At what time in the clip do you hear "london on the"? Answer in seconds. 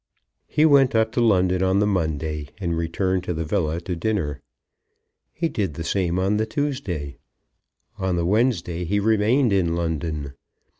1.21-1.85